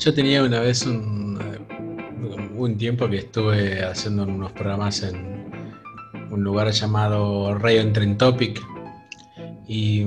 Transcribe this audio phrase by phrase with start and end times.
[0.00, 1.38] Yo tenía una vez un,
[2.56, 5.52] un tiempo que estuve haciendo unos programas en
[6.30, 7.86] un lugar llamado Radio
[8.16, 8.62] Topic
[9.68, 10.02] y,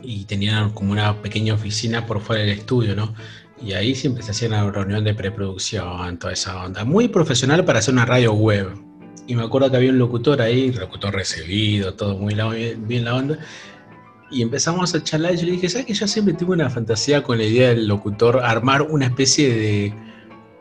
[0.00, 3.12] y tenían como una pequeña oficina por fuera del estudio, ¿no?
[3.60, 6.84] Y ahí siempre se hacía una reunión de preproducción, toda esa onda.
[6.84, 8.74] Muy profesional para hacer una radio web.
[9.26, 12.36] Y me acuerdo que había un locutor ahí, locutor recibido, todo muy
[12.76, 13.38] bien la onda.
[14.34, 17.22] Y empezamos a charlar y yo le dije, ¿sabes que yo siempre tuve una fantasía
[17.22, 19.94] con la idea del locutor armar una especie de,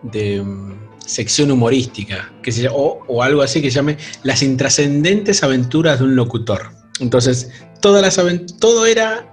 [0.04, 0.74] de mm,
[1.06, 6.06] sección humorística, que se, o, o algo así que se llame Las intrascendentes aventuras de
[6.06, 6.70] un locutor?
[7.00, 7.52] Entonces,
[7.82, 9.28] todas las todo era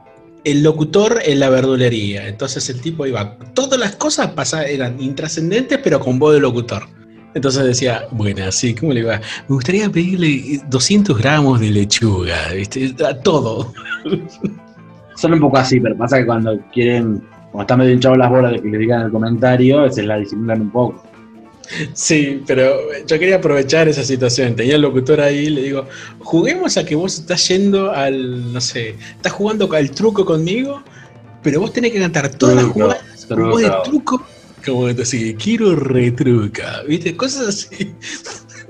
[0.44, 2.26] el locutor en la verdulería.
[2.26, 6.84] Entonces el tipo iba, todas las cosas pasaban, eran intrascendentes, pero con voz de locutor.
[7.34, 9.20] Entonces decía, bueno, así, ¿cómo le iba?
[9.48, 12.94] Me gustaría pedirle 200 gramos de lechuga, ¿viste?
[13.22, 13.72] Todo.
[15.16, 17.22] Son un poco así, pero pasa que cuando quieren,
[17.52, 20.62] cuando están medio hinchados las bolas de que le digan el comentario, se la disimulan
[20.62, 21.02] un poco.
[21.92, 24.56] Sí, pero yo quería aprovechar esa situación.
[24.56, 25.86] Tenía el locutor ahí y le digo,
[26.18, 30.82] juguemos a que vos estás yendo al, no sé, estás jugando al truco conmigo,
[31.42, 34.26] pero vos tenés que cantar todas las jugadas con de truco.
[34.64, 37.16] Como así, quiero retruca, ¿viste?
[37.16, 37.94] Cosas así.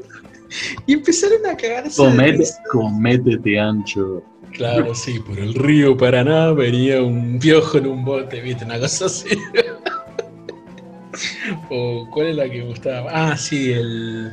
[0.86, 1.96] y empezaron a cagarse.
[1.96, 4.22] Comete, cométete ancho.
[4.52, 8.64] Claro, sí, por el río Paraná venía un piojo en un bote, ¿viste?
[8.64, 9.28] Una cosa así.
[11.70, 13.10] o cuál es la que gustaba.
[13.12, 14.32] Ah, sí, el,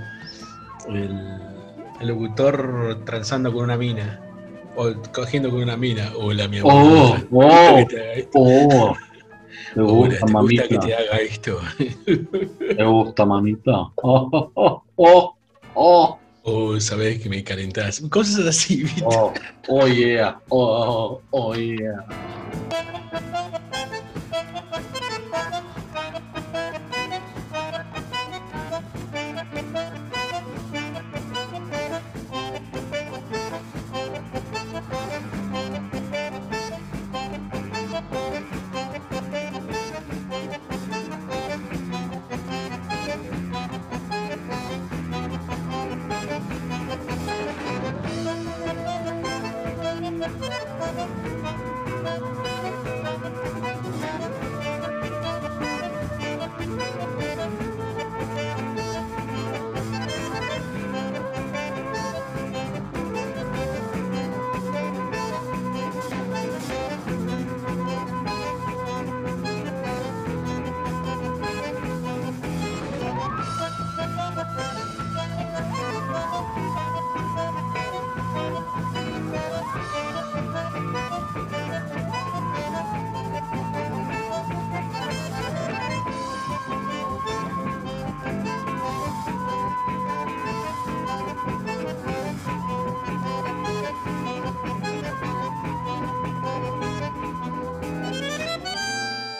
[0.89, 4.21] el, locutor transando con una mina.
[4.75, 6.11] O cogiendo con una mina.
[6.15, 7.85] O la mi Oh, oh,
[8.33, 8.95] oh.
[9.77, 10.67] Me gusta, mamita.
[10.67, 11.59] que te haga esto.
[12.59, 13.71] Me gusta, mamita.
[13.97, 15.35] Oh, oh, oh, oh.
[15.75, 18.01] Oh, oh sabes que me calentás.
[18.09, 19.03] Cosas así, ¿viste?
[19.05, 19.31] Oh,
[19.67, 20.39] oh yeah.
[20.49, 22.03] Oh, oh, oh yeah.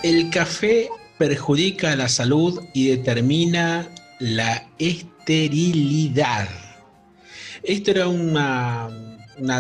[0.04, 6.48] El café perjudica la salud y determina la esterilidad.
[7.64, 8.90] Esto era una,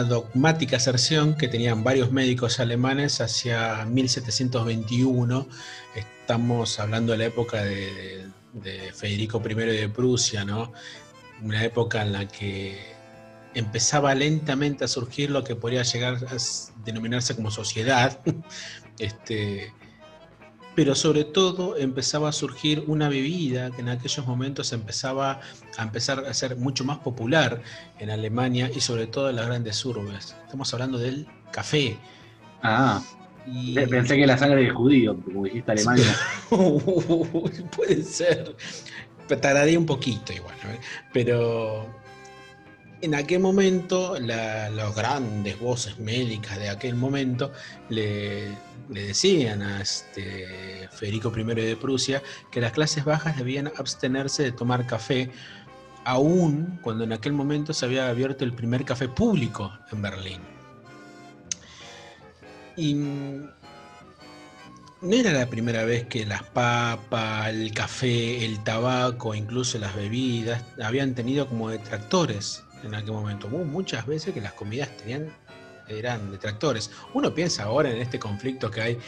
[0.07, 5.47] dogmática aserción que tenían varios médicos alemanes hacia 1721.
[5.95, 8.29] Estamos hablando de la época de,
[8.93, 10.71] Federico I de Prusia, ¿no?
[11.41, 12.77] Una época en la que
[13.55, 16.37] empezaba lentamente a surgir lo que podría llegar a
[16.85, 18.19] denominarse como sociedad.
[18.99, 19.71] Este,
[20.77, 25.41] pero sobre todo empezaba a surgir una bebida que en aquellos momentos empezaba
[25.75, 27.63] a empezar a ser mucho más popular
[27.97, 30.35] en Alemania y sobre todo en las grandes urbes.
[30.45, 31.97] Estamos hablando del café.
[32.61, 33.01] Ah,
[33.89, 36.15] pensé que la sangre de judío, como dijiste Alemania.
[37.75, 38.55] Puede ser.
[39.27, 40.53] Tardaría un poquito igual,
[41.11, 41.87] pero
[43.01, 47.51] en aquel momento las grandes voces médicas de aquel momento
[47.89, 48.49] le,
[48.89, 54.85] decían a este Federico I de Prusia que las clases bajas debían abstenerse de tomar
[54.85, 55.31] café,
[56.05, 60.41] aún cuando en aquel momento se había abierto el primer café público en Berlín.
[62.75, 63.51] Y no
[65.13, 71.13] era la primera vez que las papas, el café, el tabaco, incluso las bebidas, habían
[71.13, 73.47] tenido como detractores en aquel momento.
[73.47, 75.31] Hubo muchas veces que las comidas tenían
[75.89, 76.91] eran detractores.
[77.13, 78.99] Uno piensa ahora en este conflicto que hay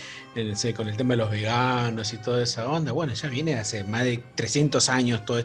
[0.74, 2.92] con el tema de los veganos y toda esa onda.
[2.92, 5.40] Bueno, ya viene hace más de 300 años todo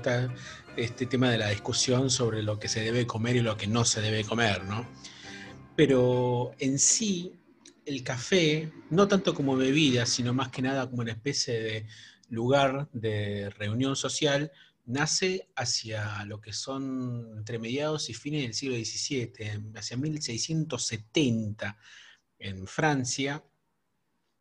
[0.77, 3.85] este tema de la discusión sobre lo que se debe comer y lo que no
[3.85, 4.87] se debe comer, ¿no?
[5.77, 7.33] Pero en sí,
[7.85, 11.87] el café, no tanto como bebida, sino más que nada como una especie de
[12.31, 14.51] lugar de reunión social
[14.87, 19.33] nace hacia lo que son entre mediados y fines del siglo XVII,
[19.77, 21.79] hacia 1670
[22.39, 23.43] en Francia,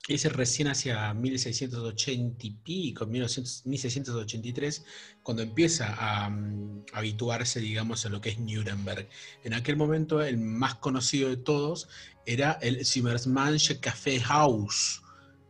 [0.08, 4.84] es recién hacia 1680 y pico, 1683,
[5.22, 9.08] cuando empieza a, mm, habituarse, digamos, a lo que es Nuremberg.
[9.44, 11.88] En aquel momento, el más conocido de todos
[12.26, 15.03] era el Zimmermannsche Café House,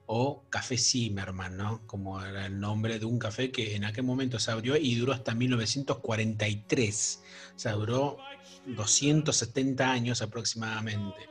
[0.06, 1.82] o Café Zimmerman, ¿no?
[1.88, 5.14] Como era el nombre de un café que en aquel momento se abrió y duró
[5.14, 7.24] hasta 1943.
[7.56, 8.18] O sea, duró
[8.66, 11.22] 270 años aproximadamente.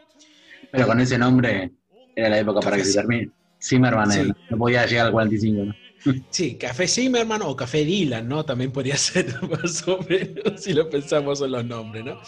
[0.71, 1.73] Pero con ese nombre
[2.17, 3.31] era la época para que se termine.
[3.63, 5.75] Zimmerman no podía llegar al 45, ¿no?
[6.31, 8.45] Sí, Café Zimmerman o Café Dylan, ¿no?
[8.45, 12.21] También podría ser más o menos si lo pensamos en los nombres, ¿no?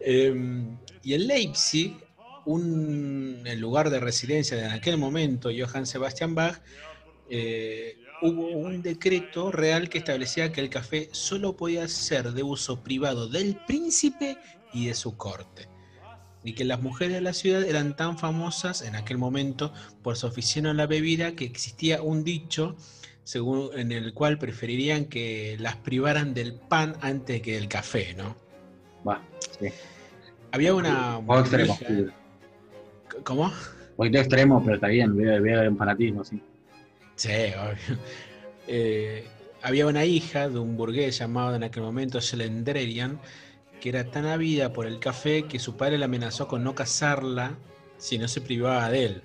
[0.00, 1.96] Em, y en Leipzig,
[2.44, 6.60] un, el lugar de residencia de en aquel momento, Johann Sebastian Bach,
[7.30, 12.82] eh, hubo un decreto real que establecía que el café solo podía ser de uso
[12.82, 14.36] privado del príncipe
[14.72, 15.68] y de su corte
[16.44, 19.72] y que las mujeres de la ciudad eran tan famosas en aquel momento
[20.02, 22.76] por su afición a la bebida que existía un dicho
[23.24, 28.36] según, en el cual preferirían que las privaran del pan antes que del café, ¿no?
[29.60, 29.68] Sí.
[30.50, 31.20] Había una...
[31.38, 31.78] Extremo.
[33.24, 33.52] ¿Cómo?
[33.96, 36.40] Poquito extremo, pero está bien, veo un fanatismo, sí.
[37.16, 37.98] Sí, obvio.
[38.68, 39.26] Eh,
[39.60, 43.18] había una hija de un burgués llamado en aquel momento Schlenderian,
[43.80, 47.58] que era tan ávida por el café que su padre la amenazó con no casarla
[47.98, 49.22] si no se privaba de él.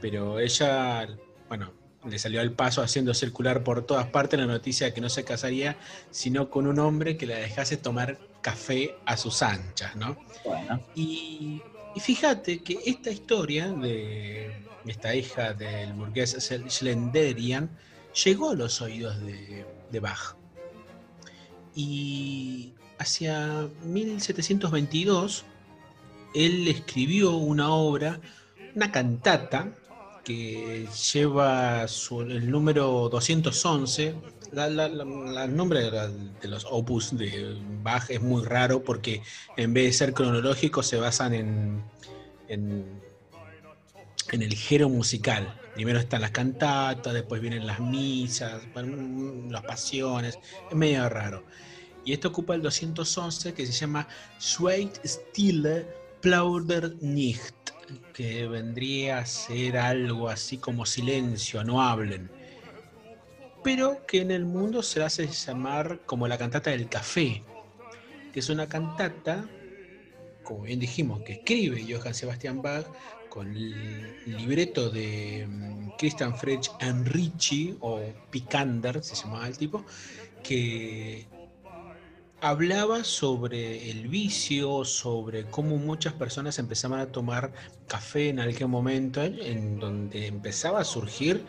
[0.00, 1.08] Pero ella,
[1.48, 1.72] bueno,
[2.08, 5.24] le salió al paso haciendo circular por todas partes la noticia de que no se
[5.24, 5.76] casaría,
[6.10, 10.16] sino con un hombre que la dejase tomar café a sus anchas, ¿no?
[10.94, 11.62] Y,
[11.96, 16.36] fíjate que esta historia de esta hija del burgués
[16.68, 17.70] Schlenderian
[18.24, 20.36] llegó a los oídos de, de Bach.
[21.74, 25.44] Y hacia 1722,
[26.34, 28.20] él escribió una obra,
[28.74, 29.72] una cantata,
[30.26, 34.16] que lleva el número 211.
[34.52, 39.22] El nombre de, los opus de Bach es muy raro porque
[39.56, 41.82] en vez de ser cronológico se basan en,
[42.48, 43.02] en,
[44.32, 45.60] el género musical.
[45.74, 48.62] Primero están las cantatas, después vienen las misas,
[49.50, 50.38] las pasiones.
[50.70, 51.44] Es medio raro.
[52.04, 54.08] Y esto ocupa el 211 que se llama
[54.40, 55.86] Schweigt Stille
[56.20, 57.54] Plauder nicht,
[58.14, 62.30] que vendría a ser algo así como silencio, no hablen.
[63.66, 67.42] Pero que en el mundo se hace llamar como la cantata del café,
[68.32, 69.44] que es una cantata,
[70.44, 72.86] como bien dijimos, que escribe Johann Sebastian Bach
[73.28, 79.84] con el libreto de mm, Christian Friedrich Enrichi o Picander, se llamaba el tipo,
[80.44, 81.26] que
[82.40, 87.52] hablaba sobre el vicio, sobre cómo muchas personas empezaban a tomar
[87.88, 91.44] café en aquel momento, en donde empezaba a surgir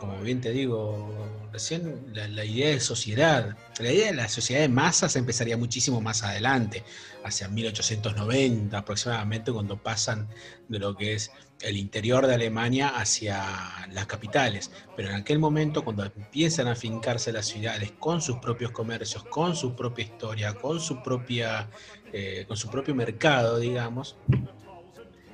[0.00, 1.14] como bien te digo
[1.52, 3.54] recién, la, idea de sociedad.
[3.78, 6.82] La idea de la sociedad de masas empezaría muchísimo más adelante,
[7.22, 10.28] hacia 1890 aproximadamente, cuando pasan
[10.68, 11.30] de lo que es
[11.60, 13.44] el interior de Alemania hacia
[13.92, 14.70] las capitales.
[14.96, 19.54] Pero en aquel momento, cuando empiezan a fincarse las ciudades con sus propios comercios, con
[19.54, 21.68] su propia historia, con su, propia,
[22.12, 24.16] eh, con su propio mercado, digamos,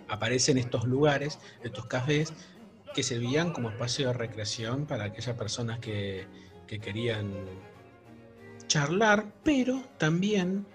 [0.09, 2.33] aparecen estos lugares, estos cafés,
[2.97, 6.27] que servían como espacio de recreación para aquellas personas que,
[6.67, 7.31] querían
[8.69, 10.67] charlar, pero también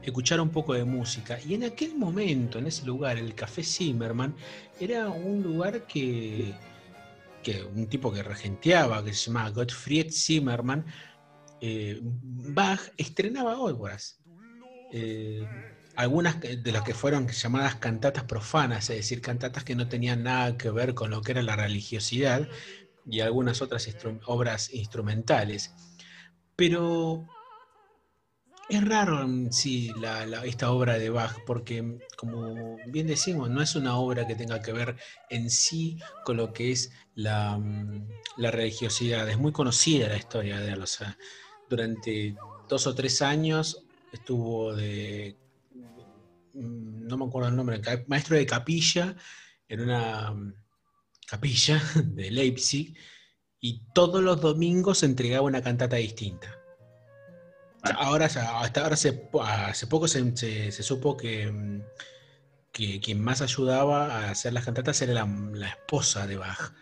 [0.00, 1.36] escuchar un poco de música.
[1.44, 4.36] Y en aquel momento, en ese lugar, el Café Zimmerman,
[4.78, 6.54] era un lugar que,
[7.74, 10.86] un tipo que regenteaba, que se llamaba Gottfried Zimmerman,
[11.60, 14.20] eh, Bach estrenaba obras.
[14.92, 15.44] Eh,
[15.96, 20.56] algunas de las que fueron llamadas cantatas profanas, es decir, cantatas que no tenían nada
[20.56, 22.48] que ver con lo que era la religiosidad,
[23.06, 23.88] y algunas otras
[24.26, 25.72] obras instrumentales.
[26.56, 27.26] Pero
[28.68, 29.92] es raro en sí
[30.44, 34.72] esta obra de Bach, porque como bien decimos, no es una obra que tenga que
[34.72, 34.96] ver
[35.30, 37.60] en sí con lo que es la,
[38.36, 39.28] la religiosidad.
[39.28, 40.82] Es muy conocida la historia de él.
[40.82, 41.18] O sea,
[41.68, 42.36] durante
[42.68, 45.36] dos o tres años estuvo de
[46.54, 49.16] no me acuerdo el nombre, maestro de capilla
[49.68, 50.54] en una mm,
[51.26, 52.96] capilla de Leipzig
[53.60, 56.60] y todos los domingos entregaba una cantata distinta.
[57.96, 61.82] Ahora, hasta ahora hace, hace poco se, supo que, mm,
[62.72, 66.72] que, quien más ayudaba a hacer las cantatas era la, esposa de Bach.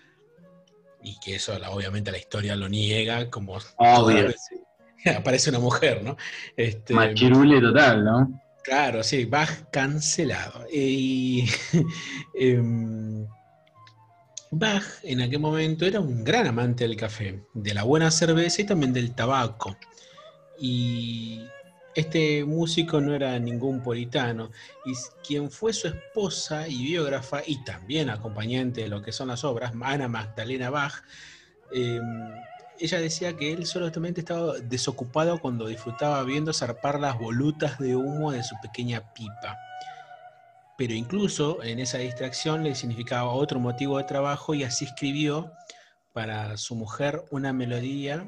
[1.02, 4.33] y que eso obviamente la historia lo niega, como Obvio.
[5.17, 6.17] aparece una mujer, ¿no?
[6.57, 8.43] Este, Machirule total, ¿no?
[8.62, 10.66] Claro, sí, Bach cancelado.
[10.73, 11.49] Y
[12.35, 13.26] em,
[14.50, 18.66] Bach en aquel momento era un gran amante del café, de la buena cerveza y
[18.66, 19.76] también del tabaco.
[20.59, 21.40] Y
[21.95, 24.50] este músico no era ningún puritano,
[24.85, 24.92] y
[25.26, 29.73] quien fue su esposa y biógrafa, y también acompañante de lo que son las obras,
[29.83, 31.02] Ana Magdalena Bach,
[31.73, 32.00] em,
[32.83, 38.33] ella decía que él solamente estaba desocupado cuando disfrutaba viendo zarpar las volutas de humo
[38.33, 39.57] de su pequeña pipa.
[40.77, 45.53] Pero incluso en esa distracción le significaba otro motivo de trabajo y así escribió
[46.12, 48.27] para su mujer una melodía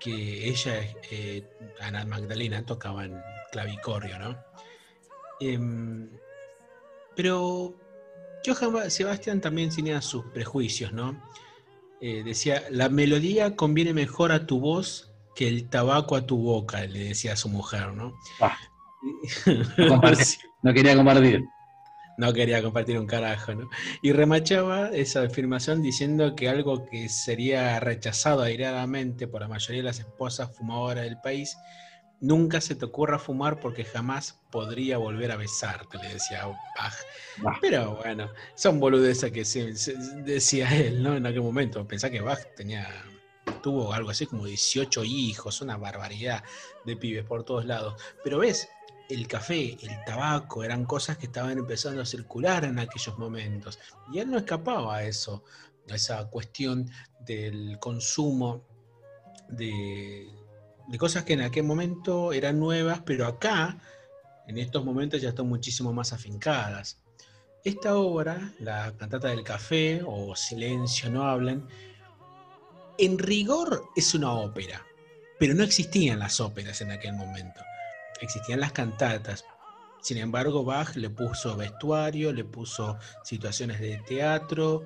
[0.00, 1.46] que ella, eh,
[1.80, 3.20] Ana Magdalena, tocaba en
[3.52, 4.38] clavicordio, ¿no?
[5.40, 6.08] Em,
[7.14, 7.76] pero
[8.46, 11.22] Johann Sebastián también tenía sus prejuicios, ¿no?
[12.00, 16.84] Eh, decía, la melodía conviene mejor a tu voz que el tabaco a tu boca,
[16.84, 18.14] le decía a su mujer, ¿no?
[18.40, 18.56] Ah.
[20.62, 21.44] no quería compartir
[22.18, 23.70] no quería compartir un carajo, ¿no?
[24.02, 29.86] Y remachaba esa afirmación diciendo que algo que sería rechazado airadamente por la mayoría de
[29.86, 31.56] las esposas fumadoras del país,
[32.20, 36.46] nunca se te ocurra fumar porque jamás podría volver a besarte, le decía
[36.76, 36.94] Bach.
[37.60, 39.44] Pero bueno, son boludeces que
[40.24, 41.16] decía él, ¿no?
[41.16, 41.86] En aquel momento.
[41.86, 42.88] Pensá que Bach tenía
[43.62, 46.42] tuvo algo así como 18 hijos, una barbaridad
[46.84, 48.00] de pibes por todos lados.
[48.22, 48.68] Pero ves,
[49.08, 53.78] el café, el tabaco, eran cosas que estaban empezando a circular en aquellos momentos.
[54.12, 55.44] Y él no escapaba a eso,
[55.90, 58.66] a esa cuestión del consumo
[59.48, 60.28] de,
[60.96, 63.78] cosas que en aquel momento eran nuevas, pero acá,
[64.46, 66.98] en estos momentos, ya están muchísimo más afincadas.
[67.64, 71.68] Esta obra, la cantata del café o Silencio no hablan,
[72.96, 74.86] en rigor es una ópera,
[75.38, 77.60] pero no existían las óperas en aquel momento
[78.20, 79.44] existían las cantatas.
[80.00, 84.84] Sin embargo, Bach le puso vestuario, le puso situaciones de teatro.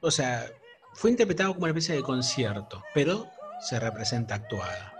[0.00, 0.46] O sea,
[0.94, 3.28] fue interpretado como una especie de concierto, pero
[3.62, 4.92] se representa actuada.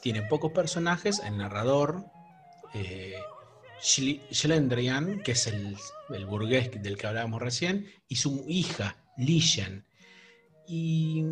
[0.00, 2.04] Tiene pocos personajes, el narrador,
[2.74, 3.18] eh,
[3.80, 5.76] Schlendrian, que es el,
[6.10, 9.84] el, burgués del que hablábamos recién, y su hija, Lillian.
[10.66, 11.24] Y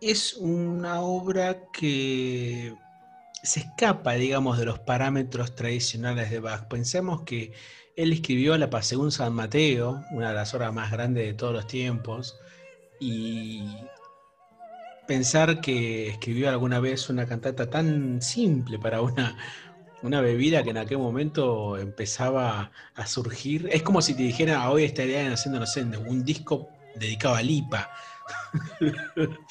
[0.00, 2.74] es una obra que
[3.42, 6.68] se escapa, digamos, de los parámetros tradicionales de Bach.
[6.68, 7.52] Pensemos que
[7.96, 11.66] él escribió la Pasegún San Mateo, una de las obras más grandes de todos los
[11.66, 12.38] tiempos,
[13.00, 13.64] y
[15.06, 19.36] pensar que escribió alguna vez una cantata tan simple para una,
[20.02, 23.68] una bebida que en aquel momento empezaba a surgir.
[23.72, 27.90] Es como si te dijera, hoy estarían haciendo, no sé, un disco dedicado a Lipa.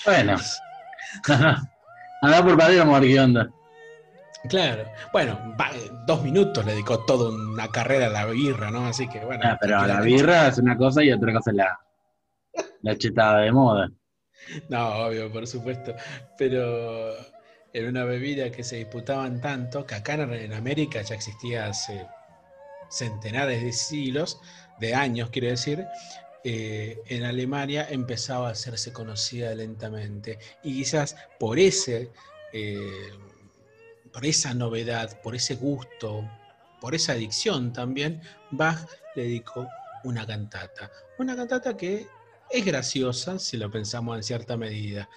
[0.05, 0.37] Bueno.
[2.21, 2.75] Anda por padre,
[3.07, 3.51] ¿qué onda?
[4.49, 5.55] Claro, bueno,
[6.07, 8.87] dos minutos le dedicó toda una carrera a la birra, ¿no?
[8.87, 9.43] Así que bueno.
[9.45, 11.79] Ah, pero la birra es una cosa y otra cosa es la,
[12.81, 13.91] la chetada de moda.
[14.69, 15.95] No, obvio, por supuesto.
[16.37, 17.15] Pero
[17.73, 22.05] era una bebida que se disputaban tanto que acá en América ya existía hace
[22.89, 24.39] centenares de siglos,
[24.79, 25.85] de años quiero decir,
[26.43, 30.39] eh, en Alemania empezaba a hacerse conocida lentamente.
[30.63, 32.11] Y quizás por ese
[32.53, 33.11] eh,
[34.11, 36.29] por esa novedad, por ese gusto,
[36.79, 38.21] por esa adicción también,
[38.51, 39.67] Bach le dedicó
[40.03, 40.91] una cantata.
[41.17, 42.07] Una cantata que
[42.51, 45.09] es graciosa, si lo pensamos en cierta medida,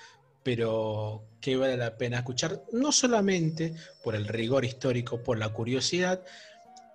[0.42, 6.22] pero que vale la pena escuchar, no solamente por el rigor histórico, por la curiosidad,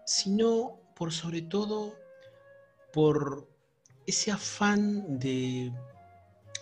[0.05, 1.95] sino por sobre todo
[2.93, 3.47] por
[4.05, 5.71] ese afán de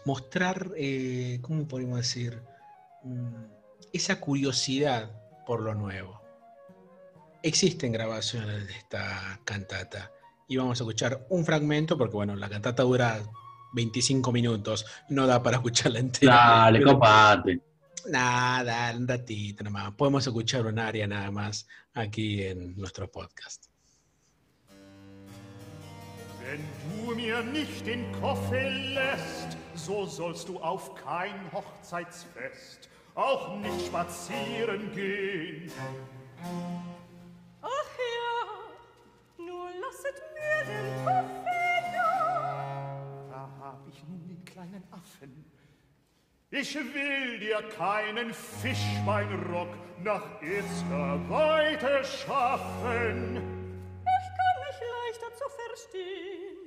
[0.05, 2.41] mostrar, eh, ¿cómo podemos decir?
[3.03, 3.45] Mm,
[3.93, 5.11] esa curiosidad
[5.45, 6.21] por lo nuevo.
[7.43, 10.11] Existen grabaciones de esta cantata
[10.47, 13.21] y vamos a escuchar un fragmento porque bueno, la cantata dura
[13.73, 16.33] 25 minutos, no da para escucharla entera.
[16.33, 17.61] Dale, copate.
[18.09, 19.93] Nada, un ratito nomás.
[19.93, 23.67] Podemos escuchar un área nada más aquí en nuestro podcast.
[26.47, 26.63] Wenn
[27.05, 34.93] du mir nicht den Koffer lässt, so sollst du auf kein Hochzeitsfest auch nicht spazieren
[34.95, 35.69] gehen.
[37.61, 41.46] Ach ja, nur lasset mir den Koffer
[43.87, 45.45] hab ich nun den kleinen Affen.
[46.49, 49.69] Ich will dir keinen Fischbeinrock
[50.03, 53.37] nach erster Weite schaffen.
[53.37, 56.57] Ich kann mich leichter zu verstehen.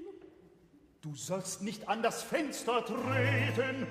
[1.03, 3.87] Du sollst nicht an das Fenster treten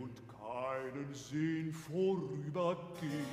[0.00, 3.26] und keinen sehen vorübergehen.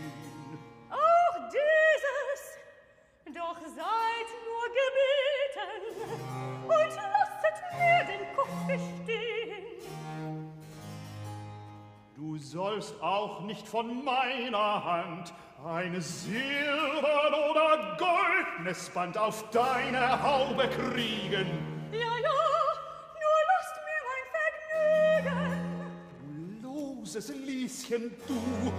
[0.89, 2.57] Auch dieses,
[3.35, 5.85] doch seid nur gebeten
[6.67, 9.65] und lasset mir den Kopf bestehen.
[12.15, 15.33] Du sollst auch nicht von meiner Hand
[15.65, 21.47] ein silbern oder goldnes Band auf deine Haube kriegen.
[21.91, 22.39] Ja, ja,
[23.21, 24.25] nur lasst mir mein
[25.31, 26.61] Vergnügen.
[26.61, 28.71] Du loses Lieschen, du,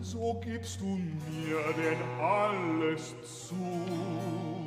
[0.00, 3.14] so gibst du mir denn alles
[3.48, 4.66] zu.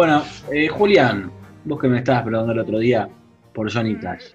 [0.00, 1.30] Bueno, eh, Julián,
[1.62, 3.06] vos que me estabas preguntando el otro día
[3.52, 4.28] por Johnny Cash.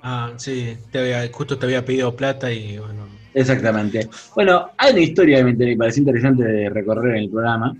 [0.00, 3.08] Ah, sí, te había, justo te había pedido plata y bueno.
[3.34, 4.08] Exactamente.
[4.34, 7.76] Bueno, hay una historia que me pareció interesante de recorrer en el programa,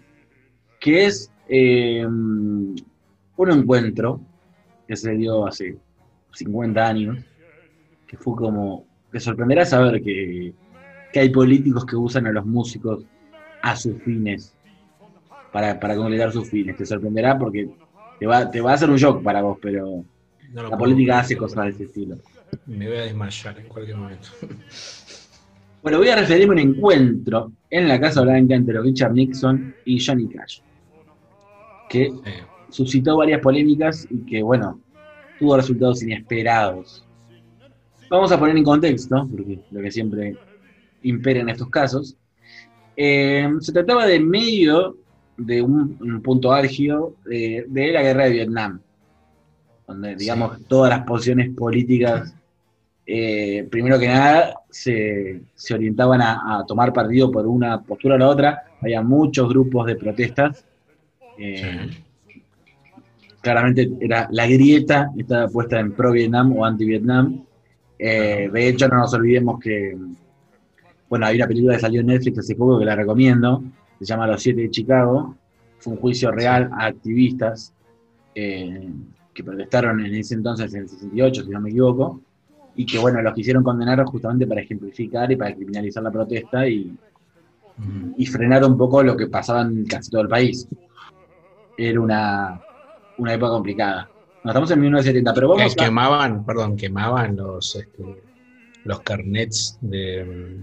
[0.78, 2.76] que es eh, un
[3.38, 4.20] encuentro
[4.86, 5.78] que se dio hace
[6.32, 7.18] 50 años,
[8.06, 10.52] que fue como, te sorprenderá saber que,
[11.14, 13.06] que hay políticos que usan a los músicos
[13.62, 14.54] a sus fines,
[15.52, 16.76] para, para concretar sus fines.
[16.76, 17.68] Te sorprenderá porque
[18.18, 20.04] te va, te va a hacer un shock para vos, pero
[20.52, 22.16] no la política hace cosas de ese estilo.
[22.66, 24.28] Me voy a desmayar en cualquier momento.
[25.82, 29.98] Bueno, voy a referirme a un encuentro en la Casa Blanca entre Richard Nixon y
[30.04, 30.60] Johnny Cash,
[31.88, 32.12] que
[32.68, 34.80] suscitó varias polémicas y que, bueno,
[35.40, 37.04] tuvo resultados inesperados.
[38.08, 40.36] Vamos a poner en contexto, porque lo que siempre
[41.02, 42.16] impera en estos casos.
[42.96, 44.98] Eh, se trataba de medio
[45.46, 48.80] de un, un punto álgido de, de la guerra de Vietnam,
[49.86, 52.34] donde, digamos, todas las posiciones políticas,
[53.06, 58.18] eh, primero que nada, se, se orientaban a, a tomar partido por una postura o
[58.18, 58.62] la otra.
[58.80, 60.64] Había muchos grupos de protestas.
[61.38, 62.42] eh, sí.
[63.40, 67.44] claramente era la grieta estaba puesta en pro Vietnam o anti Vietnam.
[67.98, 69.96] Eh, de hecho, no nos olvidemos que,
[71.08, 73.62] bueno, hay una película que salió en Netflix hace poco que la recomiendo,
[74.04, 75.36] se llama Los Siete de Chicago.
[75.78, 77.74] Fue un juicio real a activistas
[78.34, 78.88] eh,
[79.34, 82.20] que protestaron en ese entonces, en el 68, si no me equivoco,
[82.76, 86.96] y que, bueno, los quisieron condenar justamente para ejemplificar y para criminalizar la protesta y,
[87.76, 88.14] Mm.
[88.16, 90.68] y frenar un poco lo que pasaba en casi todo el país.
[91.76, 92.60] Era una,
[93.18, 94.08] una época complicada.
[94.44, 95.84] No, estamos en 1970, pero vamos a...
[95.84, 98.22] quemaban, perdón, quemaban los este,
[98.84, 100.58] los carnets de,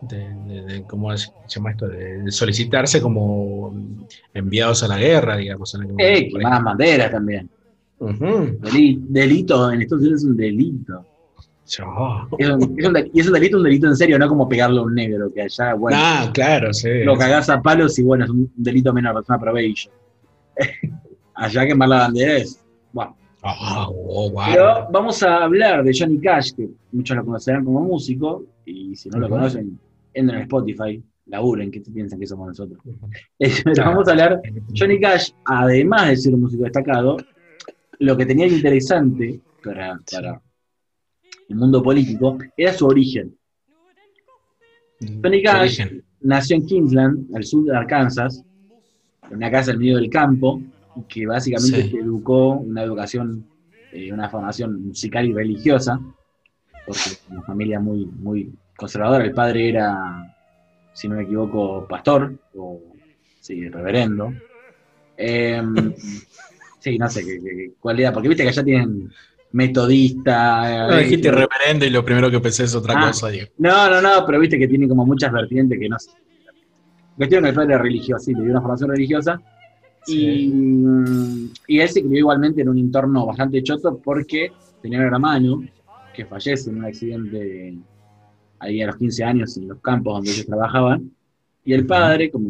[0.00, 1.88] de, de- de- ¿cómo se llama esto?
[1.88, 3.74] De, de solicitarse como
[4.32, 5.74] enviados a la guerra, digamos.
[5.74, 7.48] en Eh, quemaban banderas también.
[8.60, 11.06] Delito, en Estados Unidos es un delito.
[11.66, 14.48] Yo- Es un- es un y es un delito, un delito en serio, no como
[14.48, 17.04] pegarle a un negro, que allá, bueno, Ah, claro, sí.
[17.04, 19.92] lo cagás a palos y bueno, es un delito menor, es una probation.
[21.34, 22.60] allá quemar la bandera es...
[22.92, 24.42] Bueno, Ah, oh, wow.
[24.50, 29.08] Pero vamos a hablar de Johnny Cash, que muchos lo conocerán como músico, y si
[29.08, 29.78] no lo conocen,
[30.14, 32.78] entren en Spotify, laburen, que piensan que somos nosotros.
[33.74, 33.90] Claro.
[33.90, 34.40] vamos a hablar,
[34.76, 37.16] Johnny Cash, además de ser un músico destacado,
[37.98, 40.40] lo que tenía de interesante para, para
[41.48, 43.36] el mundo político era su origen.
[45.22, 46.04] Johnny Cash Origen.
[46.20, 48.44] nació en Kingsland, al sur de Arkansas,
[49.30, 50.60] en una casa en medio del campo,
[51.08, 51.90] que básicamente Sí.
[51.90, 53.44] se educó una educación,
[53.92, 55.98] eh, una formación musical y religiosa,
[56.86, 59.24] porque es una familia muy, muy conservadora.
[59.24, 59.94] El padre era,
[60.92, 62.80] si no me equivoco, pastor, o
[63.38, 64.32] sí, reverendo.
[65.16, 65.92] Em,
[66.80, 69.10] sí, no sé qué, qué- cuál era, porque viste que allá tienen
[69.52, 70.86] metodista.
[70.88, 73.06] No, eh, dijiste reverendo y lo primero que pensé es otra Ah.
[73.08, 73.28] cosa.
[73.28, 73.46] Digo.
[73.58, 76.10] no, no, no, pero viste que tiene como muchas vertientes que no sé.
[77.16, 79.40] Cuestión que el padre era religioso, sí, le dio una formación religiosa.
[80.06, 80.50] Y,
[81.66, 85.62] y él se crió igualmente en un entorno bastante choto porque tenía un hermano
[86.14, 87.74] que fallece en un accidente
[88.60, 91.10] ahí a los 15 años en los campos donde ellos trabajaban.
[91.64, 92.48] Y el padre, como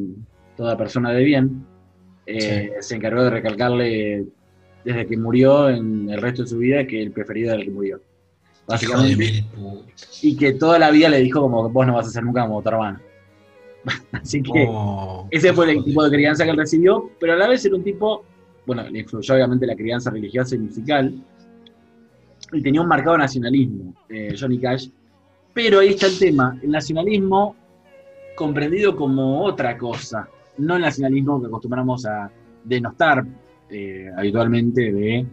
[0.57, 1.64] toda persona de bien,
[2.27, 4.27] eh, se encargó de recalcarle
[4.85, 7.70] desde que murió en el resto de su vida que el preferido era el que
[7.73, 8.01] murió.
[8.66, 9.44] Básicamente
[10.23, 12.62] y que toda la vida le dijo como vos no vas a ser nunca como
[12.62, 13.01] tu hermano.
[14.12, 15.85] Así que Oh, ese fue el joder.
[15.85, 18.25] tipo de crianza que él recibió, pero a la vez era un tipo,
[18.66, 21.14] bueno, le influyó obviamente la crianza religiosa y musical,
[22.53, 24.88] y tenía un marcado nacionalismo, eh, Johnny Cash,
[25.55, 27.57] pero ahí está el tema, el nacionalismo
[28.37, 32.31] comprendido como otra cosa, no el nacionalismo que acostumbramos a
[32.65, 33.25] denostar
[33.69, 35.27] eh, habitualmente de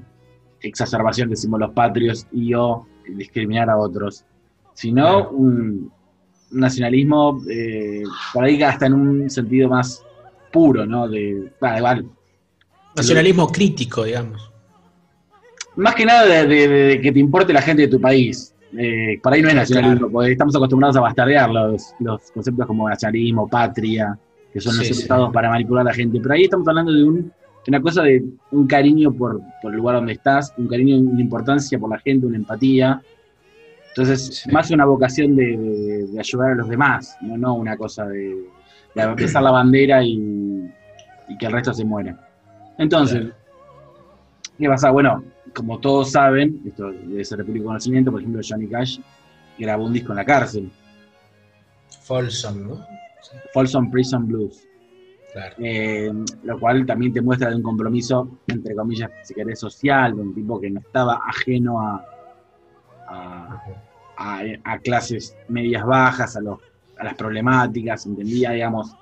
[0.62, 4.24] exacerbación de símbolos patrios y o discriminar a otros,
[4.74, 5.92] sino un
[6.52, 8.04] nacionalismo eh,
[8.34, 10.04] por ahí hasta en un sentido más
[10.52, 11.08] puro, ¿no?
[11.08, 12.06] De, bah, igual,
[12.96, 14.52] Nacionalismo crítico, digamos.
[15.76, 18.54] más que nada de, de- de que te importe la gente de tu país.
[18.78, 22.90] Eh, por ahí no es nacionalismo, porque estamos acostumbrados a bastardear los, los conceptos como
[22.90, 24.18] nacionalismo, patria,
[24.52, 25.04] que son Sí, los sí.
[25.04, 26.20] usados para manipular a la gente.
[26.22, 27.32] Pero ahí estamos hablando de, un, de
[27.70, 31.80] una cosa de un cariño por, por el lugar donde estás, un cariño, una importancia
[31.80, 33.02] por la gente, una empatía.
[33.90, 34.52] Entonces, Sí.
[34.52, 38.36] más una vocación de, de- de ayudar a los demás, no, no una cosa de,
[38.94, 40.70] de besar la bandera y,
[41.30, 42.16] y que el resto se muera.
[42.78, 43.34] Entonces, Claro.
[44.60, 44.92] ¿qué pasa?
[44.92, 45.24] Bueno,
[45.58, 49.00] como todos saben, esto debe ser de público conocimiento, por ejemplo, Johnny Cash
[49.58, 50.70] grabó un disco en la cárcel,
[52.04, 52.76] Folsom, ¿no?
[53.22, 54.66] Sí, Folsom Prison Blues,
[55.34, 55.56] claro.
[55.60, 56.12] eh,
[56.44, 60.34] lo cual también te muestra de un compromiso, entre comillas, si querés, social, de un
[60.34, 62.06] tipo que no estaba ajeno a,
[63.10, 63.64] a,
[64.18, 66.60] a- a clases medias bajas, a, los,
[66.98, 68.96] a las problemáticas, entendía, digamos,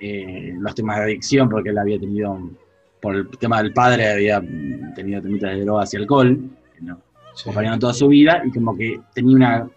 [0.00, 2.38] eh, los temas de adicción, porque él había tenido,
[3.04, 4.40] por el tema del padre, había
[4.96, 6.40] tenido temitas de drogas y alcohol,
[6.80, 7.00] ¿no?
[7.34, 7.50] Sí.
[7.78, 9.68] toda su vida, y como que tenía una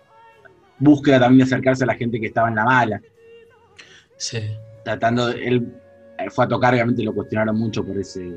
[0.80, 3.02] búsqueda también de acercarse a la gente que estaba en la mala,
[4.16, 4.40] Sí.
[4.86, 5.74] tratando, de- él
[6.20, 8.34] eh, fue a tocar, obviamente lo cuestionaron mucho por ese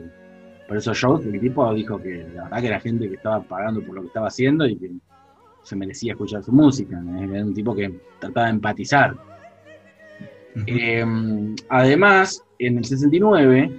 [0.66, 3.42] por esos shows, porque el tipo dijo que la verdad que era gente que estaba
[3.42, 4.90] pagando por lo que estaba haciendo y que
[5.64, 7.20] se merecía escuchar su música, ¿no?
[7.34, 9.14] era un tipo que trataba de empatizar.
[10.66, 11.04] Eh,
[11.68, 13.70] además, en el 69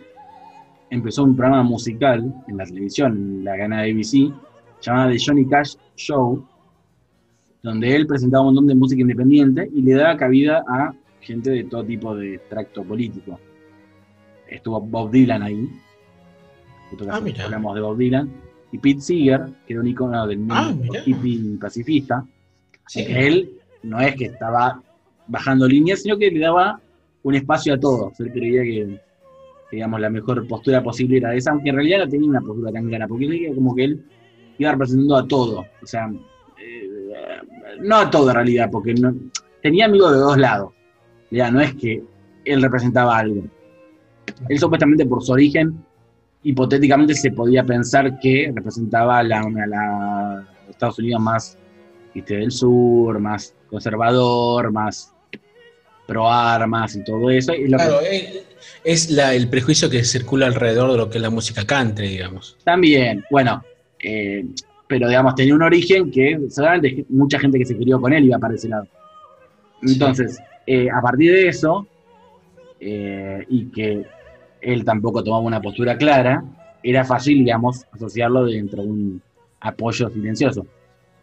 [0.92, 4.32] empezó un programa musical en la televisión, en la cadena de ABC,
[4.82, 6.46] llamada The Johnny Cash Show,
[7.64, 11.64] donde él presentaba un montón de música independiente y le daba cabida a gente de
[11.64, 13.40] todo tipo de tracto político.
[14.48, 15.70] Estuvo Bob Dylan ahí,
[16.90, 18.30] justo Ah, hablamos de Bob Dylan,
[18.74, 21.02] y Pete Seeger, que era un icono del mundo Ah, mira.
[21.06, 22.26] hippie pacifista,
[22.88, 23.06] Sí.
[23.06, 23.52] que él
[23.84, 24.82] no es que estaba
[25.28, 26.82] bajando líneas, sino que le daba
[27.24, 28.20] un espacio a todos.
[28.20, 29.00] Él creía que,
[29.72, 32.88] digamos, la mejor postura posible era esa, aunque en realidad no tenía una postura tan
[32.88, 34.04] clara, porque él como que él
[34.58, 35.66] iba representando a todo.
[35.82, 36.12] O sea,
[36.62, 36.90] eh,
[37.80, 38.94] no a todo en realidad, porque
[39.62, 40.74] tenía amigos de dos lados.
[41.30, 42.04] Ya, no es que
[42.44, 43.44] él representaba algo.
[44.50, 45.84] Él supuestamente por su origen,
[46.44, 51.58] hipotéticamente se podía pensar que representaba a la, a la Estados Unidos más
[52.14, 55.14] viste, del sur, más conservador, más
[56.08, 57.54] pro armas y todo eso.
[57.68, 58.44] Claro, eh,
[58.84, 62.58] es la- el prejuicio que circula alrededor de lo que es la música country, digamos.
[62.64, 63.64] También, bueno,
[64.00, 64.46] eh,
[64.88, 68.38] pero digamos, tenía un origen que seguramente mucha gente que se crió con él iba
[68.40, 68.88] para ese lado.
[69.82, 71.88] Entonces, eh, a partir de eso,
[72.80, 74.06] eh, y que
[74.62, 76.44] él tampoco tomaba una postura clara,
[76.84, 79.22] era fácil, digamos, asociarlo dentro de un
[79.60, 80.66] apoyo silencioso.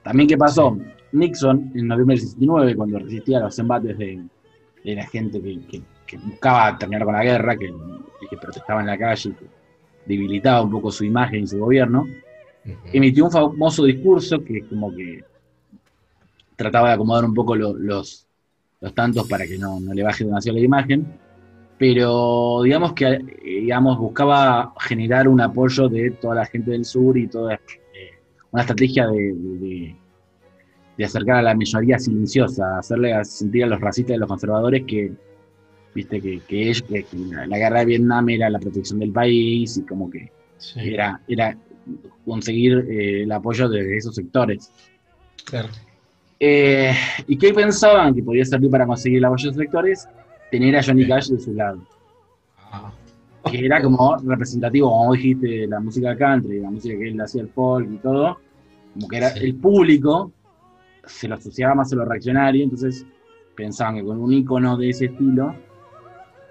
[0.03, 0.79] También, ¿qué pasó?
[1.13, 4.21] Nixon, en noviembre del 69, cuando resistía a los embates de,
[4.85, 7.67] de la gente que, que- que buscaba terminar con la guerra, que,
[8.31, 9.47] que protestaba en la calle, que
[10.07, 12.07] debilitaba un poco su imagen y su gobierno,
[12.93, 15.23] emitió un famoso discurso que como que
[16.57, 18.27] trataba de acomodar un poco lo- los,
[18.81, 21.07] los tantos para que no, no le baje demasiado la imagen,
[21.79, 27.17] pero digamos que eh, digamos, buscaba generar un apoyo de toda la gente del sur
[27.17, 27.61] y toda eh,
[28.51, 29.97] una estrategia de, de-
[30.97, 34.83] de acercar a la mayoría silenciosa, hacerle sentir a los racistas y a los conservadores
[34.85, 35.13] que
[35.95, 39.77] viste que, que ellos- que- que la guerra de Vietnam era la protección del país
[39.79, 41.57] y como que Sí, era, era
[42.25, 44.71] conseguir eh, el apoyo de esos sectores.
[45.45, 45.69] claro.
[46.41, 46.93] Eh,
[47.27, 50.09] ¿Y qué pensaban que podía servir para conseguir el apoyo de esos sectores?
[50.51, 51.79] Tener a Johnny Cash de su lado,
[52.71, 52.93] Ah,
[53.51, 57.43] que era como representativo, como dijiste, de la música country, la música que él hacía
[57.43, 58.39] el folk y todo,
[58.95, 59.41] como que era Sí.
[59.45, 60.33] el público
[61.05, 63.05] se lo asociaba más a lo reaccionario, entonces
[63.55, 65.55] pensaban que con un icono de ese estilo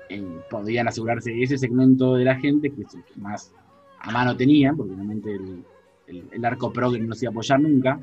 [0.09, 3.51] eh, podían asegurarse ese segmento de la gente que es el que más
[3.99, 5.63] a mano tenían, porque realmente el,
[6.07, 7.99] el- el arco pro que no los iba a apoyar nunca.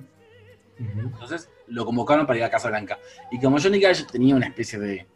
[0.78, 2.98] Entonces lo convocaron para ir a Casa Blanca.
[3.30, 5.06] Y como Johnny Cash tenía una especie de,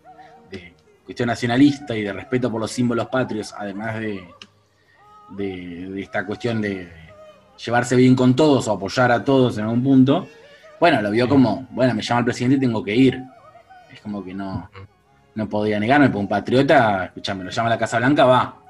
[0.51, 0.72] de
[1.05, 4.22] cuestión nacionalista y de respeto por los símbolos patrios, además de,
[5.31, 6.88] de- de esta cuestión de
[7.64, 10.29] llevarse bien con todos o apoyar a todos en algún punto,
[10.81, 13.20] bueno, lo vio como, bueno, me llama el presidente y tengo que ir.
[13.92, 14.70] Es como que no,
[15.38, 18.61] no podía negarme, porque un patriota, escuchame, lo llama a la Casa Blanca, va.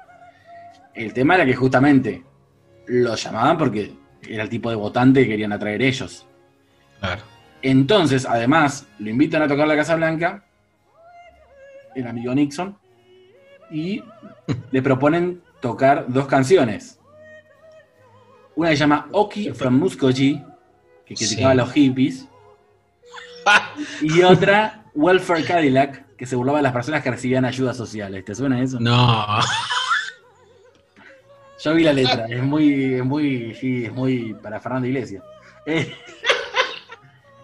[0.93, 2.23] El tema era que justamente
[2.85, 6.27] lo llamaban porque era el tipo de votante que querían atraer ellos.
[6.99, 7.23] Claro.
[7.63, 10.43] Entonces, además, lo invitan a tocar la Casa Blanca,
[11.95, 12.77] el amigo Nixon,
[13.71, 14.03] y
[14.71, 16.99] le proponen tocar dos canciones.
[18.55, 20.43] Una que se llama Oki from Muskogee,
[21.03, 21.59] que criticaba Sí.
[21.59, 22.27] a los hippies.
[24.01, 28.23] Y otra, Welfare Cadillac, que se burlaba de las personas que recibían ayudas sociales.
[28.25, 28.77] ¿Te suena eso?
[28.79, 29.25] No.
[31.63, 35.23] Yo vi la letra, es muy, es muy, sí, es muy para Fernando Iglesias.
[35.65, 35.91] Eh,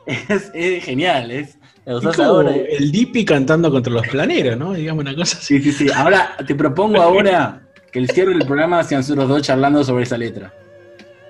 [0.06, 1.58] Es, es genial, es.
[1.86, 2.52] Es ahora.
[2.56, 4.74] el Dipi cantando contra los planeros, ¿no?
[4.74, 5.60] Digamos una cosa así.
[5.62, 5.94] Sí, sí, sí.
[5.96, 7.62] Ahora te propongo ahora
[7.92, 10.54] que el cierre del programa sean nosotros dos charlando sobre esa letra.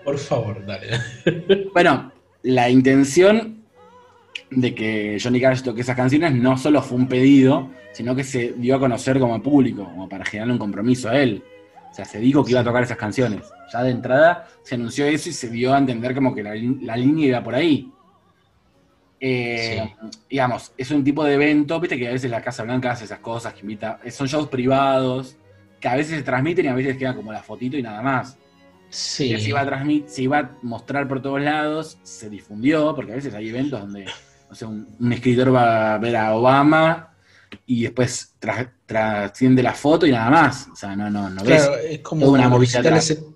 [0.04, 1.00] Por favor, dale.
[1.74, 2.12] Bueno,
[2.44, 3.55] la intención
[4.56, 8.54] de que Johnny Cash toque esas canciones no solo fue un pedido, sino que se
[8.54, 11.44] dio a conocer como público, como para generar un compromiso a él.
[11.92, 13.42] O sea, se dijo que iba a tocar esas canciones.
[13.72, 17.28] Ya de entrada se anunció eso y se dio a entender como que la, línea
[17.28, 17.92] iba por ahí.
[19.20, 19.94] Eh,
[20.30, 23.20] Digamos, es un tipo de evento, viste que a veces la Casa Blanca hace esas
[23.20, 25.38] cosas, que invita, son shows privados,
[25.80, 28.38] que a veces se transmiten y a veces queda como la fotito y nada más.
[28.90, 29.30] Sí.
[29.30, 33.14] Que se iba, a transmit- se iba a mostrar por todos lados, se difundió, porque
[33.14, 34.06] a veces hay eventos donde
[34.50, 37.12] no sé, un, un escritor va a ver a Obama
[37.66, 40.68] y después tra- trasciende la foto y nada más.
[40.72, 41.70] O sea, no, no, no ves.
[41.90, 43.36] Es como, una los movida recitales, en-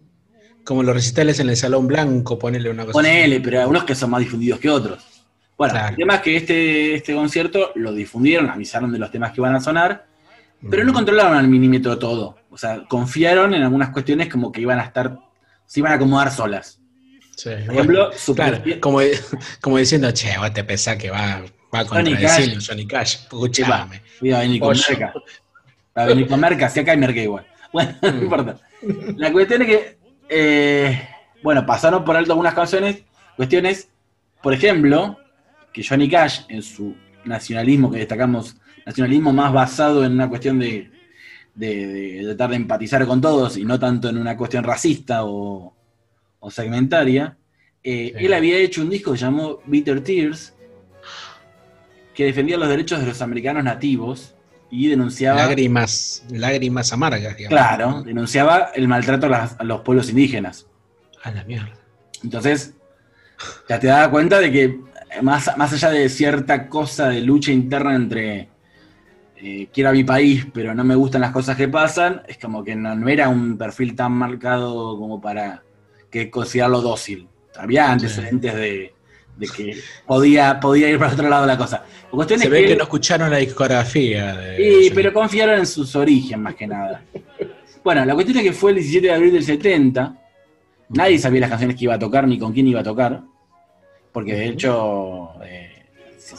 [0.63, 3.95] como los recitales en el Salón Blanco, ponele una cosa Ponele, pero hay algunos que
[3.95, 5.03] son más difundidos que otros.
[5.57, 5.89] Bueno, Claro.
[5.89, 9.55] el tema es que este, este concierto lo difundieron, avisaron de los temas que iban
[9.55, 10.05] a sonar,
[10.57, 10.67] así.
[10.69, 12.37] pero no controlaron al milímetro todo.
[12.49, 15.19] O sea, confiaron en algunas cuestiones como que iban a estar,
[15.65, 16.78] se iban a acomodar solas.
[17.41, 18.99] Sí, Por bueno, ejemplo, su claro, como,
[19.61, 21.41] como diciendo, che, vos te pensás que va,
[21.73, 23.15] va a Johnny contradecirnos Johnny Cash.
[23.23, 24.01] Escuchame.
[24.33, 24.83] A venir con Pollo.
[24.89, 25.13] merca.
[25.97, 27.45] Va a venir con merca, si acá hay merca igual.
[27.71, 28.23] Bueno, no Mm.
[28.23, 28.55] importa.
[29.17, 29.97] La cuestión es que,
[30.29, 31.07] eh,
[31.43, 33.03] bueno, pasaron por alto algunas canciones,
[33.37, 33.87] cuestiones,
[34.41, 35.17] por ejemplo,
[35.71, 40.89] que Johnny Cash, en su nacionalismo que destacamos, nacionalismo más basado en una cuestión de,
[41.53, 45.75] de- de tratar de empatizar con todos y no tanto en una cuestión racista o,
[46.39, 47.37] o segmentaria,
[47.83, 48.25] eh, Sí.
[48.25, 50.53] él había hecho un disco que se llamó Bitter Tears,
[52.13, 54.35] que defendía los derechos de los americanos nativos
[54.71, 57.57] y denunciaba, Lágrimas, lágrimas amargas, digamos.
[57.57, 60.67] claro, denunciaba el maltrato a, las- a los pueblos indígenas.
[61.23, 61.73] A la mierda.
[62.23, 62.73] Entonces,
[63.67, 64.79] ya te das cuenta de que
[65.21, 68.49] más, más allá de cierta cosa de lucha interna entre
[69.37, 72.63] eh, quiero a mi país, pero no me gustan las cosas que pasan, es como
[72.63, 75.63] que no, no era un perfil tan marcado como para
[76.09, 77.27] que considerarlo dócil.
[77.57, 78.93] Había antecedentes de,
[79.37, 81.83] de que podía, podía ir para otro lado la cosa.
[82.05, 84.89] La cuestión Se es ve que no escucharon la discografía de Sí, Johnny.
[84.91, 87.03] pero confiaron en sus orígenes más que nada.
[87.83, 90.15] Bueno, la cuestión es que fue el 17 de abril del 70.
[90.89, 93.21] Nadie sabía las canciones que iba a tocar ni con quién iba a tocar.
[94.11, 95.85] Porque de hecho, eh,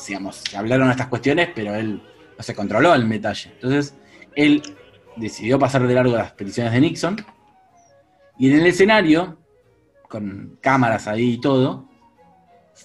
[0.08, 2.02] digamos, se hablaron estas cuestiones, pero él
[2.36, 3.50] no se controló el detalle.
[3.54, 3.94] Entonces,
[4.34, 4.62] él
[5.16, 7.16] decidió pasar de largo las peticiones de Nixon.
[8.38, 9.38] Y en el escenario,
[10.10, 11.88] con cámaras ahí y todo,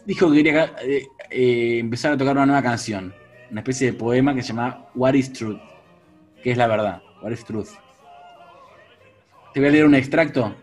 [0.05, 3.13] dijo que quería eh, eh, empezar a tocar una nueva canción.
[3.51, 5.59] Una especie de poema que se llama What is Truth?
[6.43, 7.01] Que es la verdad.
[7.21, 7.69] What is Truth?
[9.53, 10.55] Te voy a leer un extracto.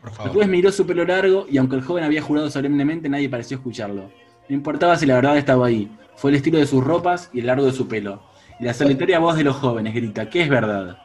[0.00, 0.24] Por favor.
[0.24, 4.10] Después miró su pelo largo y aunque el joven había jurado solemnemente, nadie pareció escucharlo.
[4.48, 5.90] No importaba si la verdad estaba ahí.
[6.14, 8.22] Fue el estilo de sus ropas y el largo de su pelo.
[8.60, 10.98] Y la solitaria voz de los jóvenes grita, ¿qué es verdad?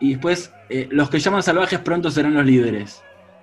[0.00, 3.02] Y después, eh, los que llaman salvajes pronto serán los líderes.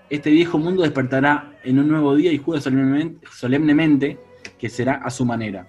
[0.09, 4.17] Este viejo mundo despertará en un nuevo día y jura solemnemente, solemnemente
[4.57, 5.67] que será a su manera.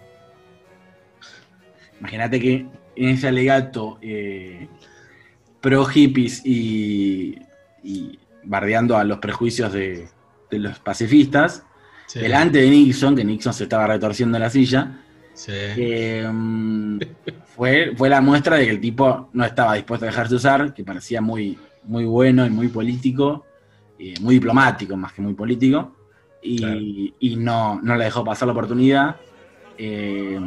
[2.01, 4.69] Imagínate que en ese alegato eh,
[5.61, 7.37] pro hippies y,
[7.83, 10.09] y bardeando a los prejuicios de,
[10.51, 11.65] de los pacifistas,
[12.07, 15.03] Sí, delante de Nixon, que Nixon se estaba retorciendo en la silla,
[15.35, 15.53] sí.
[15.53, 16.27] eh,
[17.55, 20.85] fue, fue la muestra de que el tipo no estaba dispuesto a dejarse usar, que
[20.85, 23.45] parecía muy, muy bueno y muy político,
[23.99, 25.95] eh, muy diplomático más que muy político,
[26.43, 26.79] y, Claro.
[26.81, 29.17] y no, no le dejó pasar la oportunidad.
[29.77, 30.39] Eh,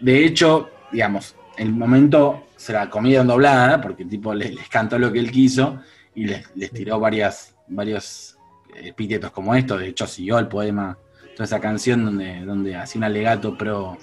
[0.00, 4.68] de hecho, digamos, en el momento se la comieron doblada, porque el tipo les, les
[4.68, 5.80] cantó lo que él quiso
[6.14, 8.36] y les, les tiró varias, varios
[8.74, 9.76] epítetos como esto.
[9.76, 10.96] De hecho, siguió el poema,
[11.34, 13.98] toda esa canción donde, donde hacía un alegato pro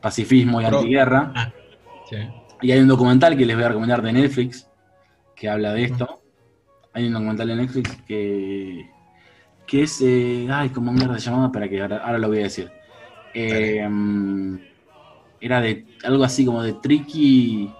[0.00, 1.52] pacifismo y Pro- antiguerra.
[2.08, 2.16] sí.
[2.62, 4.68] Y hay un documental que les voy a recomendar de Netflix
[5.34, 6.19] que habla de esto.
[7.00, 8.86] Hay un documental de Netflix que,
[9.66, 10.00] que es.
[10.02, 11.50] eh, ay, ¿cómo mierda se llamaba?
[11.50, 12.70] Para que ahora, ahora lo voy a decir.
[13.32, 14.58] Eh, mm,
[15.40, 17.70] era de algo así como de Tricky.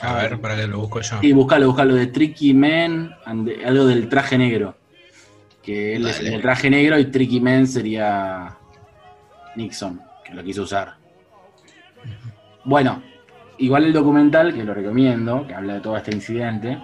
[0.00, 1.20] A ver, para que lo busco yo.
[1.20, 4.74] Sí, buscalo, buscalo de Tricky Man, and the- algo del traje negro.
[5.62, 8.56] Que él es el traje negro y Tricky Man sería
[9.54, 10.94] Nixon, que lo quiso usar.
[12.64, 13.02] Bueno,
[13.58, 16.78] igual el documental, que lo recomiendo, que habla de todo este incidente,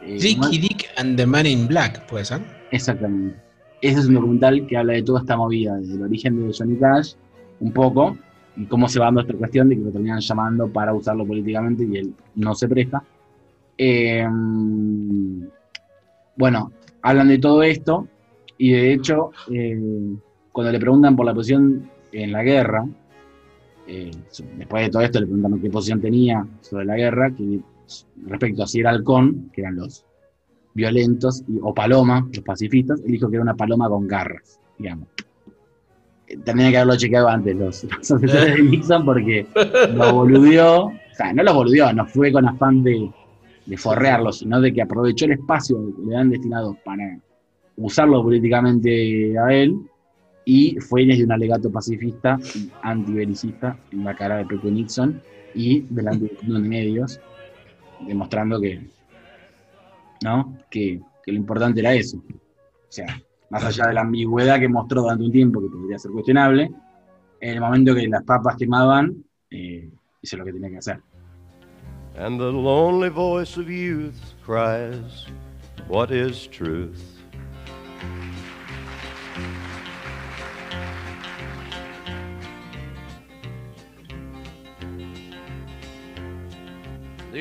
[0.00, 2.40] Ricky Dick and the Man in Black, ¿puede ser?
[2.70, 3.36] Exactamente.
[3.80, 6.76] Ese es un documental que habla de toda esta movida, desde el origen de Johnny
[6.76, 7.14] Cash,
[7.60, 8.16] un poco,
[8.56, 11.84] y cómo se va dando esta cuestión de que lo terminan llamando para usarlo políticamente
[11.84, 13.02] y él no se presta.
[13.76, 14.26] Eh,
[16.36, 18.08] bueno, hablan de todo esto,
[18.56, 19.78] y de hecho, eh,
[20.52, 22.86] cuando le preguntan por la posición en la guerra,
[23.86, 24.10] eh,
[24.56, 27.60] después de todo esto le preguntan qué posición tenía sobre la guerra, que
[28.26, 30.04] respecto a si era halcón, que eran los
[30.74, 35.08] violentos, y- o paloma, los pacifistas, él dijo que era una paloma con garras, digamos.
[36.26, 39.46] Eh, Tendría que haberlo chequeado antes los, los asesores de Nixon porque
[39.94, 43.10] lo boludeó, o sea, no lo boludeó, no fue con afán de,
[43.66, 47.18] de forrearlo, sino de que aprovechó el espacio que le han destinado para
[47.76, 49.76] usarlo políticamente a él
[50.44, 55.20] y fue desde un alegato pacifista y antibelicista en la cara de Pepe Nixon
[55.54, 57.18] y delante de de medios,
[58.00, 58.80] demostrando que,
[60.22, 60.56] ¿no?
[60.70, 62.18] que, lo importante era eso.
[62.18, 66.10] O sea, más allá de la ambigüedad que mostró durante un tiempo, que podría ser
[66.10, 66.70] cuestionable,
[67.40, 71.00] en el momento que las papas quemaban, eh, hizo lo que tenía que hacer.
[72.16, 75.26] And the lonely voice of youth cries,
[75.88, 77.13] What is truth?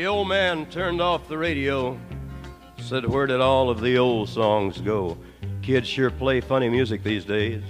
[0.03, 1.97] The old man turned off the radio,
[2.75, 5.17] said, Where did all of the old songs go?
[5.61, 7.63] Kids sure play funny music these days,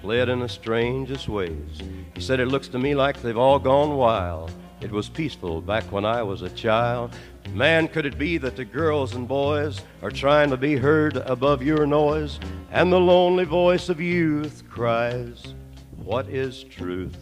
[0.00, 1.82] play it in the strangest ways.
[2.14, 4.52] He said, It looks to me like they've all gone wild.
[4.80, 7.14] It was peaceful back when I was a child.
[7.52, 11.62] Man, could it be that the girls and boys are trying to be heard above
[11.62, 12.40] your noise?
[12.70, 15.52] And the lonely voice of youth cries,
[15.94, 17.18] What is truth?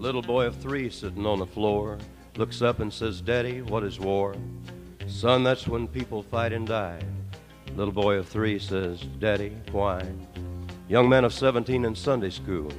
[0.00, 1.98] Little boy of three sitting on the floor
[2.36, 4.34] looks up and says, Daddy, what is war?
[5.06, 7.02] Son, that's when people fight and die.
[7.76, 10.02] Little boy of three says, Daddy, why?
[10.88, 12.72] Young man of 17 in Sunday school,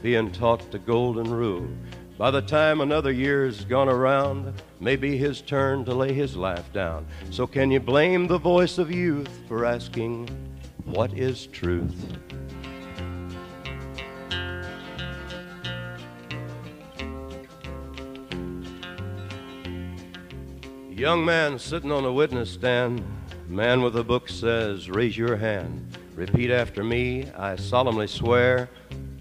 [0.00, 1.68] being taught the golden rule.
[2.16, 6.72] By the time another year's gone around, may be his turn to lay his life
[6.72, 7.06] down.
[7.30, 10.30] So can you blame the voice of youth for asking,
[10.86, 12.16] What is truth?
[20.96, 23.04] Young man sitting on a witness stand,
[23.48, 25.94] man with a book says, Raise your hand.
[26.14, 28.70] Repeat after me, I solemnly swear.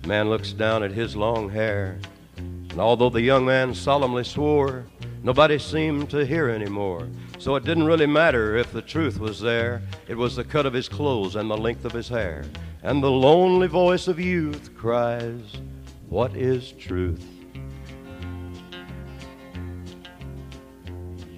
[0.07, 1.99] Man looks down at his long hair.
[2.37, 4.85] And although the young man solemnly swore,
[5.21, 7.09] nobody seemed to hear anymore.
[7.39, 9.81] So it didn't really matter if the truth was there.
[10.07, 12.45] It was the cut of his clothes and the length of his hair.
[12.83, 15.41] And the lonely voice of youth cries,
[16.07, 17.34] What is truth?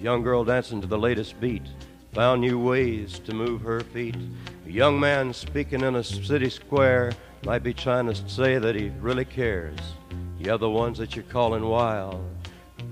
[0.00, 1.66] Young girl dancing to the latest beat,
[2.12, 4.14] found new ways to move her feet.
[4.64, 7.12] A young man speaking in a city square
[7.44, 9.76] might be trying to say that he really cares.
[10.40, 12.24] The other ones that you're calling wild,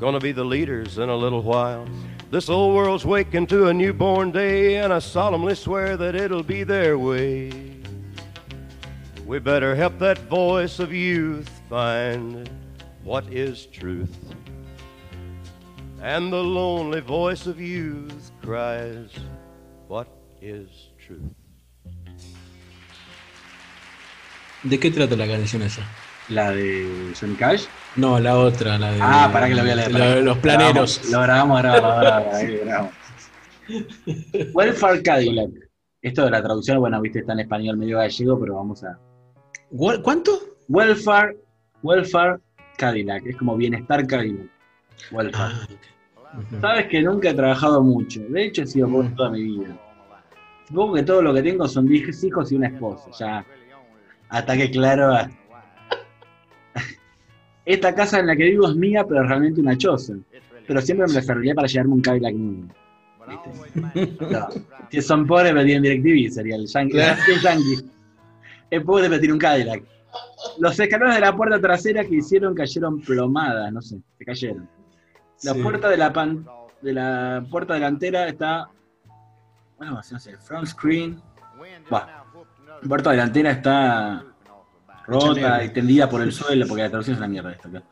[0.00, 1.86] gonna be the leaders in a little while.
[2.32, 6.64] This old world's waking to a newborn day, and I solemnly swear that it'll be
[6.64, 7.52] their way.
[9.24, 12.50] We better help that voice of youth find
[13.04, 14.16] what is truth.
[16.06, 19.10] And the lonely voice of youth cries,
[19.88, 20.06] What
[20.40, 20.68] is
[21.04, 21.34] truth?
[24.62, 25.82] ¿De qué trata la canción esa?
[26.28, 27.64] La de Johnny Cash.
[27.96, 28.98] No, la otra, la de.
[29.02, 29.92] Ah, para que lo voy a leer.
[29.92, 31.10] la de los planeros.
[31.10, 32.94] Lo grabamos, grabamos, grabamos, lo grabamos.
[34.54, 35.50] Welfare Cadillac.
[36.02, 38.96] Esto de la traducción, bueno, viste, está en español medio gallego, pero vamos a.
[39.76, 40.38] ¿Cuál- ¿Cuánto?
[40.68, 41.36] Welfare,
[41.82, 42.38] Welfare
[42.76, 43.26] Cadillac.
[43.26, 44.46] Es como bienestar Cadillac.
[45.10, 45.34] Welfare.
[45.52, 45.66] Ah.
[46.60, 48.20] Sabes que nunca he trabajado mucho.
[48.28, 49.76] De hecho, he sido pobre toda mi vida.
[50.68, 53.10] Supongo que todo lo que tengo son 10 hijos y una esposa.
[53.18, 53.46] Ya.
[54.28, 55.30] Ataque claro a.
[57.64, 60.14] Esta casa en la que vivo es mía, pero realmente una choza.
[60.66, 62.68] Pero siempre me la serviría para llevarme un Cadillac nuevo.
[64.30, 64.48] No.
[64.90, 66.92] Si son pobres, me tienen DirecTV, sería el yankee.
[66.92, 67.22] Claro.
[67.34, 67.90] el yankee.
[68.70, 69.82] Es pobre, me tiene un Cadillac.
[70.58, 74.68] Los escalones de la puerta trasera que hicieron cayeron plomadas, no sé, se cayeron.
[75.42, 75.62] La Sí.
[75.62, 76.46] puerta de la pan-
[76.80, 78.68] de la puerta delantera está.
[79.76, 81.20] Bueno, no sé, front screen.
[81.90, 82.24] La
[82.88, 84.24] puerta delantera está
[85.06, 87.82] rota y tendida por el suelo, porque la traducción es una mierda esto acá.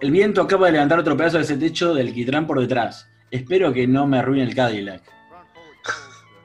[0.00, 3.08] El viento acaba de levantar otro pedazo de ese techo del quitrán por detrás.
[3.30, 5.02] Espero que no me arruine el Cadillac.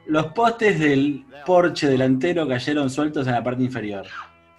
[0.08, 4.06] Los postes del porche delantero cayeron sueltos en la parte inferior.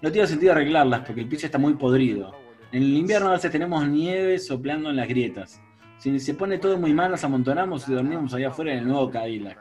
[0.03, 2.35] No tiene sentido arreglarlas porque el piso está muy podrido.
[2.73, 5.61] En el invierno a veces tenemos nieve soplando en las grietas.
[5.99, 9.11] Si se pone todo muy mal, nos amontonamos y dormimos allá afuera en el nuevo
[9.11, 9.59] Cadillac.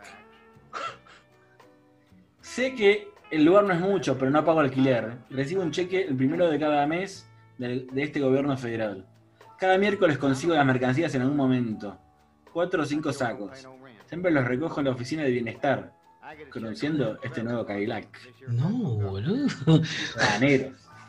[2.42, 5.18] sé que el lugar no es mucho, pero no pago alquiler.
[5.30, 9.06] Recibo un cheque el primero de cada mes de este gobierno federal.
[9.58, 11.98] Cada miércoles consigo las mercancías en algún momento.
[12.52, 13.68] Cuatro o cinco sacos.
[14.08, 15.94] Siempre los recojo en la oficina de bienestar,
[16.52, 18.08] conociendo este nuevo Cadillac.
[18.48, 19.82] No, boludo.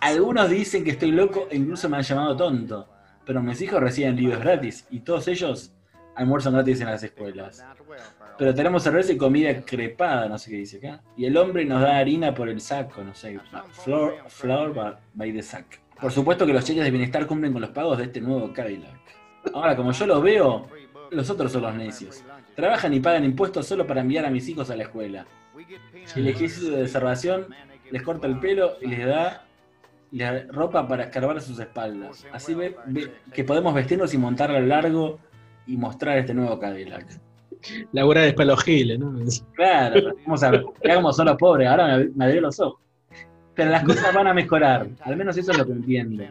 [0.01, 2.89] Algunos dicen que estoy loco e incluso me han llamado tonto,
[3.25, 5.73] pero mis hijos reciben libros gratis y todos ellos
[6.15, 7.65] almuerzan gratis en las escuelas.
[8.39, 11.03] Pero tenemos cerveza y comida crepada, no sé qué dice acá.
[11.17, 13.41] Y el hombre nos da harina por el saco, no sé.
[13.85, 15.81] Floor, floor by- the sack.
[16.01, 18.95] Por supuesto que los cheques de bienestar cumplen con los pagos de este nuevo Cadillac.
[19.55, 20.69] Ahora, como yo los veo,
[21.11, 22.23] los otros son los necios.
[22.55, 25.25] Trabajan y pagan impuestos solo para enviar a mis hijos a la escuela.
[26.15, 27.47] El ejército de observación
[27.91, 29.46] les corta el pelo y les da
[30.13, 32.27] la ropa para escarbar sus espaldas.
[32.33, 35.19] Así ve, ve que podemos vestirnos y montar a lo largo
[35.67, 37.07] y mostrar este nuevo Cadillac.
[37.93, 39.15] Laburar de espalda giles, ¿no?
[39.55, 42.81] Claro, vamos a ver, ya como son los pobres, ahora me, me abrió los ojos.
[43.55, 46.25] Pero las cosas van a mejorar, al menos eso es lo que entiendo.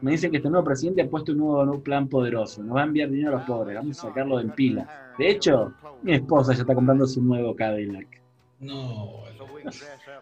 [0.00, 2.80] Me dicen que este nuevo presidente ha puesto un nuevo, nuevo plan poderoso, nos va
[2.80, 5.12] a enviar dinero a los pobres, vamos a sacarlo en pila.
[5.18, 8.19] De hecho, mi esposa ya está comprando su nuevo Cadillac.
[8.60, 9.24] No.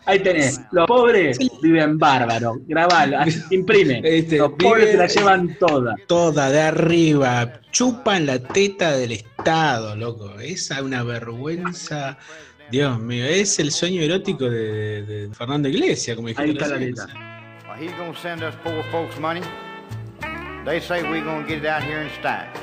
[0.05, 3.18] Ahí tenés, los pobres viven bárbaro, grabalo,
[3.51, 4.01] imprime.
[4.05, 5.95] Este, Los pobres vive- se la llevan toda.
[6.07, 10.39] Toda de arriba, chupan la teta del Estado, loco.
[10.41, 12.16] Esa es una vergüenza.
[12.70, 16.76] Dios mío, es el sueño erótico de, de Fernando Iglesias, como dijiste Ahí está la
[16.76, 17.07] letra.
[17.68, 19.41] Well, he's gonna send us poor folks money.
[20.64, 22.61] They say we're gonna get it out here in stacks.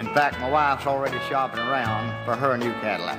[0.00, 3.18] In fact, my wife's already shopping around for her new Cadillac.